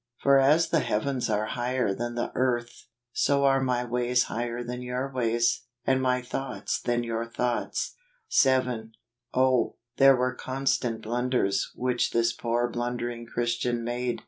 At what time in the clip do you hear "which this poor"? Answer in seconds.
11.75-12.67